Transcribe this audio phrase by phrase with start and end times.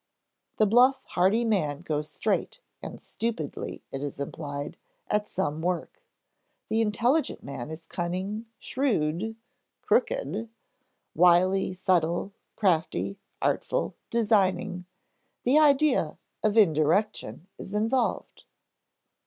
[0.57, 4.75] The bluff, hearty man goes straight (and stupidly, it is implied)
[5.11, 6.01] at some work.
[6.69, 9.35] The intelligent man is cunning, shrewd
[9.83, 10.49] (crooked),
[11.13, 14.85] wily, subtle, crafty, artful, designing
[15.43, 18.45] the idea of indirection is involved.